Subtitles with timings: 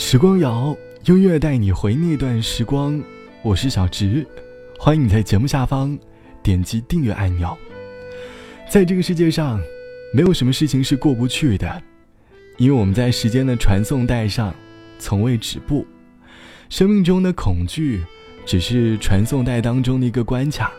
[0.00, 0.76] 时光谣，
[1.06, 3.02] 音乐带你回那段时光。
[3.42, 4.24] 我是小直，
[4.78, 5.98] 欢迎你在节目下方
[6.40, 7.58] 点击订阅按钮。
[8.70, 9.60] 在这个世界上，
[10.14, 11.82] 没有什么事情是过不去的，
[12.58, 14.54] 因为我们在时间的传送带上
[15.00, 15.84] 从未止步。
[16.68, 18.04] 生命中的恐惧，
[18.46, 20.72] 只是传送带当中的一个关卡，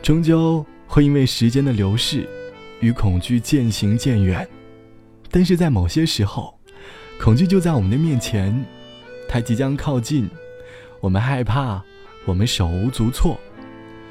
[0.00, 2.26] 终究会因为时间的流逝，
[2.80, 4.48] 与恐惧渐行渐远。
[5.30, 6.58] 但是在某些时候，
[7.22, 8.64] 恐惧就在我们的面前，
[9.28, 10.26] 它即将靠近，
[11.00, 11.82] 我们害怕，
[12.24, 13.38] 我们手无足措，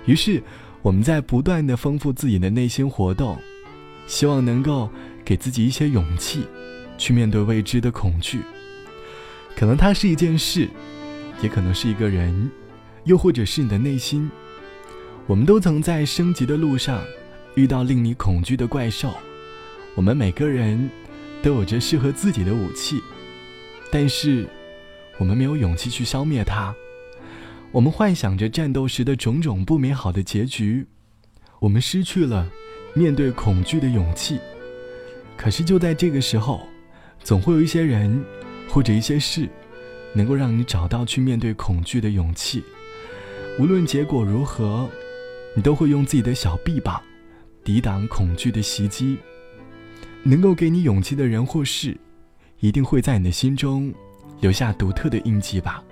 [0.05, 0.39] 于是
[0.83, 3.35] 我们在不断的丰富自己的内心活动，
[4.05, 4.87] 希望能够
[5.25, 6.45] 给自己一些勇气，
[6.99, 8.41] 去面对未知的恐惧。
[9.55, 10.69] 可能它是一件事，
[11.41, 12.51] 也可能是一个人，
[13.05, 14.29] 又或者是你的内心。
[15.25, 17.01] 我们都曾在升级的路上
[17.55, 19.11] 遇到令你恐惧的怪兽，
[19.95, 20.87] 我们每个人。
[21.41, 23.01] 都有着适合自己的武器，
[23.91, 24.47] 但是
[25.17, 26.73] 我们没有勇气去消灭它。
[27.71, 30.85] 我们幻想着战斗时的种种不美好的结局，
[31.59, 32.47] 我们失去了
[32.93, 34.39] 面对恐惧的勇气。
[35.37, 36.67] 可是就在这个时候，
[37.23, 38.23] 总会有一些人
[38.67, 39.47] 或者一些事，
[40.13, 42.63] 能够让你找到去面对恐惧的勇气。
[43.59, 44.89] 无论结果如何，
[45.55, 47.01] 你都会用自己的小臂膀
[47.63, 49.17] 抵挡恐惧的袭击。
[50.23, 51.97] 能够给你勇气的人或事，
[52.59, 53.93] 一定会在你的心中
[54.39, 55.83] 留下独特的印记吧。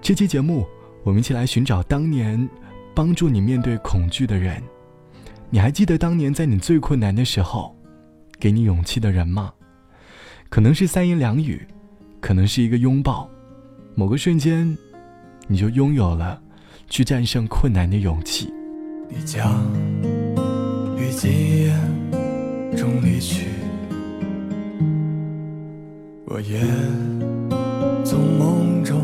[0.00, 0.66] 这期节目，
[1.02, 2.48] 我们一起来寻找当年
[2.94, 4.62] 帮助你面对恐惧的人。
[5.50, 7.76] 你还记得当年在你最困难的时候，
[8.38, 9.52] 给你勇气的人吗？
[10.48, 11.66] 可能是三言两语，
[12.20, 13.28] 可能是一个拥抱，
[13.94, 14.76] 某个瞬间，
[15.46, 16.40] 你就拥有了
[16.88, 18.52] 去战胜困难的勇气。
[19.08, 19.42] 你将
[20.96, 21.74] 于今夜
[22.78, 23.48] 中离去。
[26.26, 26.60] 我也
[28.04, 29.02] 从梦中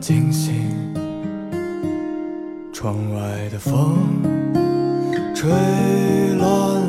[0.00, 0.54] 惊醒，
[2.72, 3.20] 窗外
[3.52, 3.98] 的风
[5.34, 5.50] 吹
[6.38, 6.83] 乱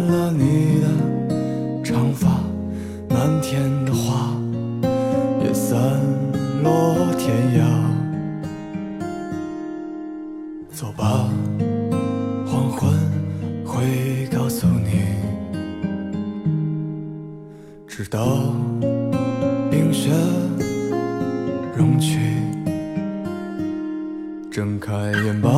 [24.56, 24.94] 睁开
[25.26, 25.52] 眼吧，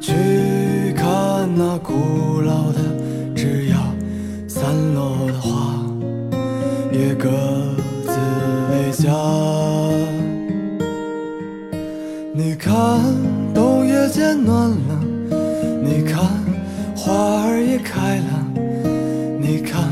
[0.00, 0.14] 去
[0.96, 1.06] 看
[1.54, 2.80] 那古老的
[3.36, 3.76] 枝桠，
[4.48, 5.84] 散落的花
[6.90, 7.28] 也各
[8.06, 8.12] 自
[8.70, 9.12] 为家。
[12.32, 12.98] 你看，
[13.52, 15.04] 冬夜渐暖了，
[15.82, 16.24] 你看，
[16.96, 18.46] 花儿也开了，
[19.38, 19.82] 你看，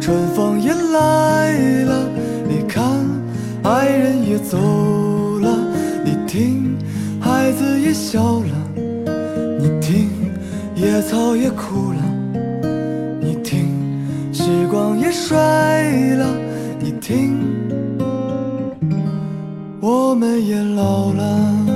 [0.00, 2.08] 春风也来了。
[2.48, 2.84] 你看
[3.64, 4.56] 爱人也走
[5.40, 5.50] 了，
[6.04, 6.75] 你听，
[7.46, 8.50] 孩子也笑了，
[9.60, 10.10] 你听，
[10.74, 12.02] 野草也枯了，
[13.20, 13.68] 你听，
[14.32, 15.36] 时光也衰
[16.16, 16.26] 了，
[16.80, 17.38] 你听，
[19.80, 21.75] 我们也老了。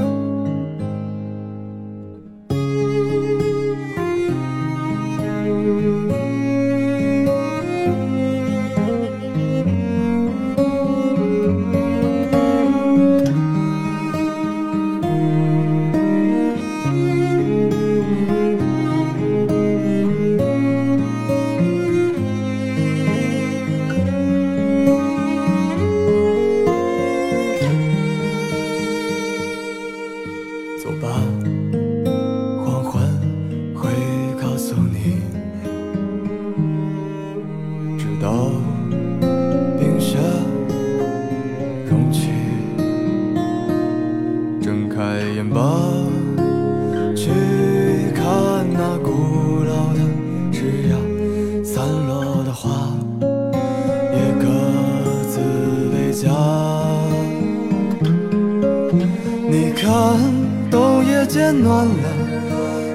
[61.53, 62.09] 暖了，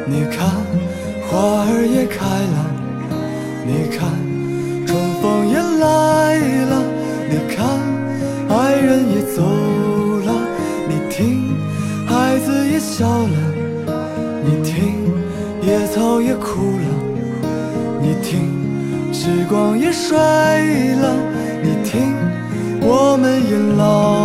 [0.08, 0.50] 你看，
[1.28, 2.58] 花儿也开了，
[3.66, 4.08] 你看，
[4.86, 6.74] 春风也来了，
[7.30, 7.66] 你看，
[8.50, 9.42] 爱人也走
[10.26, 10.32] 了，
[10.88, 11.56] 你听，
[12.08, 13.38] 孩子也笑了，
[14.44, 14.96] 你听，
[15.62, 16.88] 野草也枯了，
[18.02, 20.18] 你听，时光也衰
[20.96, 21.16] 了，
[21.62, 22.16] 你听，
[22.82, 24.25] 我们也老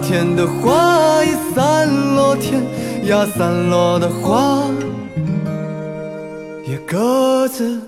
[0.00, 2.62] 天的花已散落天
[3.06, 4.62] 涯，散落的花
[6.66, 7.80] 也各自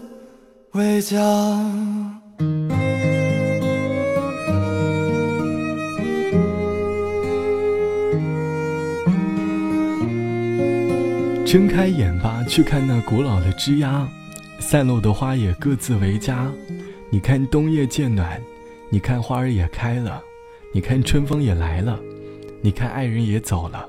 [0.73, 1.17] 为家。
[11.47, 14.07] 睁开眼吧，去看那古老的枝桠，
[14.59, 16.51] 散落的花也各自为家。
[17.11, 18.43] 你看冬夜渐暖，
[18.91, 20.21] 你看花儿也开了，
[20.77, 21.99] 你看春风也来了，
[22.61, 23.89] 你看爱人也走了。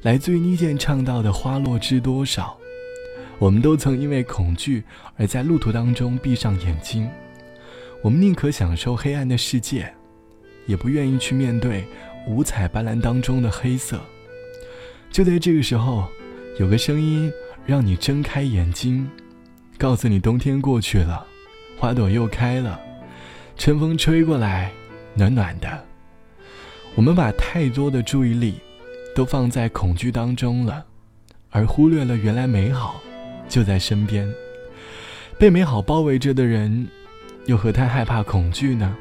[0.00, 2.58] 来自于妮健唱到的《花落知多少》，
[3.38, 4.82] 我们都曾因为恐惧
[5.18, 7.06] 而在路途当中闭上眼睛。
[8.00, 9.92] 我们宁可享受黑暗的世界，
[10.64, 11.84] 也不愿意去面对
[12.26, 14.00] 五彩斑斓当中的黑色。
[15.10, 16.08] 就在这个时候。
[16.58, 17.30] 有个声音
[17.64, 19.06] 让你睁开眼睛，
[19.78, 21.26] 告诉你冬天过去了，
[21.78, 22.80] 花朵又开了，
[23.56, 24.72] 春风吹过来，
[25.14, 25.89] 暖暖的。
[26.94, 28.54] 我们把太多的注意力
[29.14, 30.84] 都放在恐惧当中了，
[31.50, 33.00] 而忽略了原来美好
[33.48, 34.30] 就在身边。
[35.38, 36.88] 被美好包围着的人，
[37.46, 38.96] 又何太害怕恐惧呢？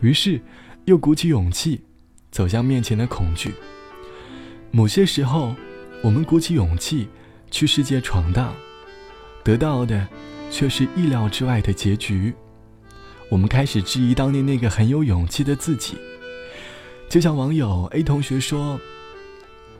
[0.00, 0.40] 于是，
[0.84, 1.82] 又鼓起勇气
[2.30, 3.52] 走向面前的恐惧。
[4.70, 5.54] 某些时候。
[6.02, 7.08] 我们鼓起勇气
[7.50, 8.54] 去世界闯荡，
[9.42, 10.06] 得到的
[10.50, 12.32] 却是意料之外的结局。
[13.30, 15.96] 我们开始质疑当年那个很有勇气的自己。
[17.08, 18.80] 就像网友 A 同学说：“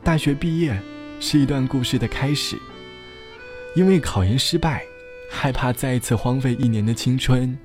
[0.03, 0.79] 大学毕业
[1.19, 2.57] 是一段故事的开始。
[3.75, 4.83] 因为考研失败，
[5.29, 7.57] 害怕再一次荒废一年的青春，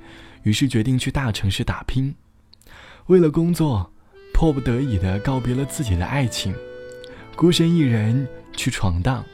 [0.43, 2.15] 于是决定去大城市打拼。
[3.07, 3.91] 为了工作，
[4.33, 6.55] 迫不得已的告别了自己的爱情，
[7.35, 9.25] 孤身一人。”去闯荡，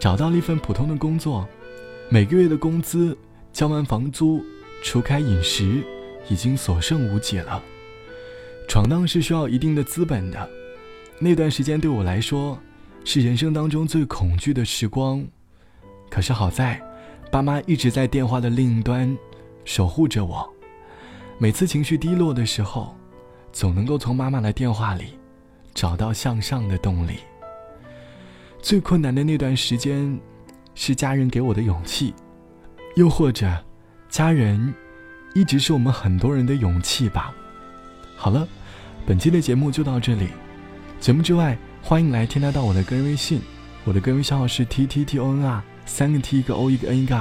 [0.00, 1.46] 找到了一份普通的工作，
[2.08, 3.14] 每个月的工资
[3.52, 4.42] 交完房租，
[4.82, 5.84] 除开饮食，
[6.30, 7.62] 已经所剩无几了。
[8.68, 10.48] 闯荡是需要一定的资本的，
[11.18, 12.56] 那段时间对我来说，
[13.02, 15.26] 是人生当中最恐惧的时光。
[16.10, 16.80] 可是好在，
[17.32, 19.16] 爸妈一直在电话的另一端，
[19.64, 20.46] 守护着我。
[21.38, 22.94] 每次情绪低落的时候，
[23.52, 25.18] 总能够从妈妈的电话里，
[25.72, 27.14] 找到向上的动力。
[28.60, 30.20] 最困难的那段时间，
[30.74, 32.12] 是家人给我的勇气，
[32.96, 33.50] 又或者，
[34.10, 34.74] 家人
[35.34, 37.34] 一直是我们很多人的勇气吧。
[38.16, 38.46] 好了，
[39.08, 40.26] 本期的节目就到这里。
[41.00, 43.40] 节目之外，欢迎来添加到我的个人微信，
[43.84, 47.16] 我的个人微信号是 t t t o n r，三个 t 一个 o 一个 n 一个。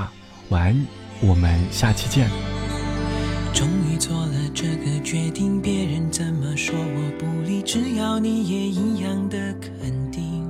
[0.50, 0.86] 晚安，
[1.22, 2.30] 我们下期见。
[3.54, 10.46] 终于做了这个决定，别人怎么说我不理，只要你也一样的肯定。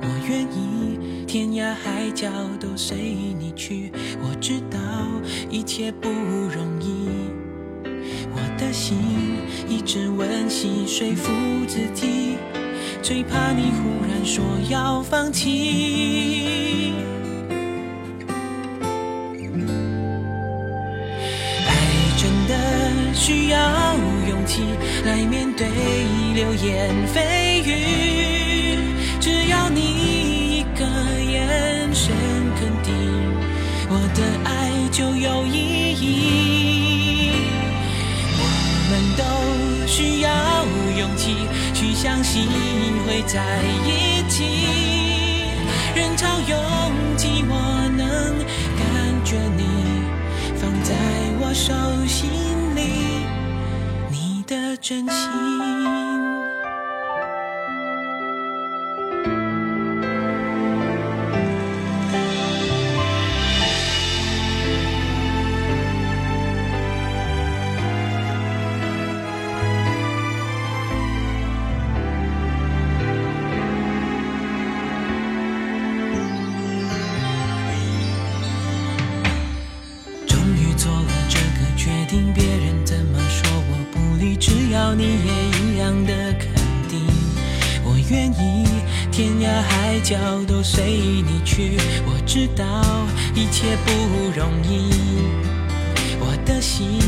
[0.00, 2.96] 我愿意天涯海角都随
[3.36, 3.90] 你去，
[4.22, 4.78] 我知道
[5.50, 7.08] 一切不容易。
[9.88, 11.32] 我的心一直温习说服
[11.66, 12.36] 自己，
[13.00, 16.92] 最怕你忽然说要放弃。
[21.66, 21.70] 爱
[22.18, 23.94] 真的需要
[24.28, 24.60] 勇气
[25.06, 25.66] 来面对
[26.34, 28.07] 流言蜚语，
[43.18, 43.42] 会在
[43.84, 44.44] 一起。
[45.96, 46.56] 人潮拥
[47.16, 48.06] 挤，我能
[48.78, 49.64] 感觉你
[50.54, 50.94] 放在
[51.40, 51.74] 我手
[52.06, 52.30] 心
[52.76, 53.26] 里，
[54.08, 55.47] 你的真心。
[88.10, 88.66] 愿意
[89.10, 91.76] 天涯海角都随你去。
[92.06, 92.64] 我知道
[93.34, 93.90] 一切不
[94.38, 94.90] 容易，
[96.20, 97.00] 我的心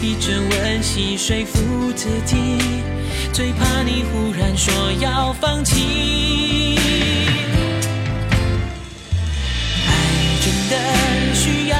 [0.00, 2.36] 一直温习说服自己，
[3.32, 6.78] 最怕你忽然说要放弃。
[9.86, 9.90] 爱
[10.40, 11.76] 真的需要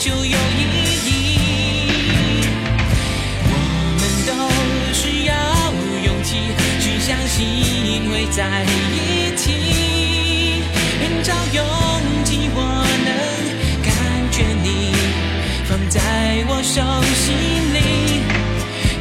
[0.00, 0.30] 就有意
[1.04, 1.10] 义
[3.44, 3.52] 我
[4.00, 4.32] 们都
[4.94, 5.34] 需要
[6.02, 6.38] 勇气
[6.80, 10.62] 去相信会在一起。
[11.02, 11.62] 人潮拥
[12.24, 12.58] 挤我
[13.04, 13.08] 能
[13.84, 13.92] 感
[14.30, 14.94] 觉你
[15.68, 16.00] 放在
[16.48, 16.80] 我手
[17.14, 17.36] 心
[17.74, 17.78] 里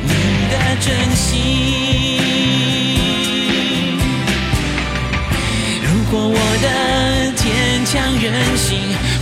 [0.04, 0.12] 你
[0.52, 1.30] 的真心
[5.82, 6.68] 如果我的
[7.38, 7.46] 坚
[7.86, 8.28] 强任
[8.58, 8.68] 性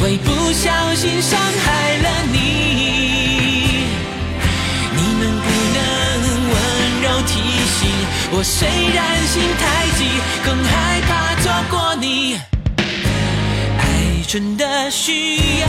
[0.02, 1.47] 会不小心伤
[8.40, 10.06] 我虽然心太急，
[10.46, 12.38] 更害怕错过你。
[13.80, 13.82] 爱
[14.28, 15.68] 真的需要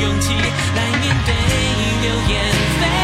[0.00, 1.34] 勇气，来面对
[2.00, 2.40] 流言
[2.80, 3.03] 蜚语。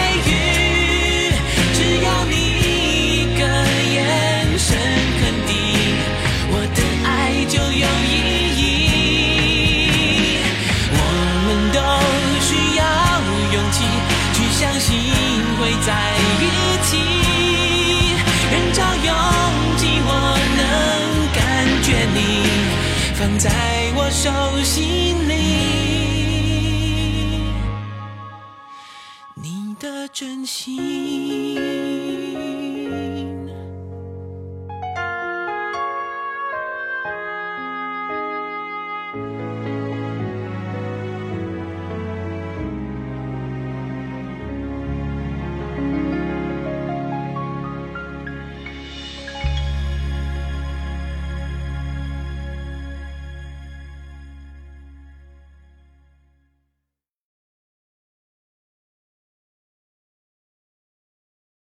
[23.38, 23.50] 在
[23.96, 24.30] 我手
[24.62, 24.99] 心。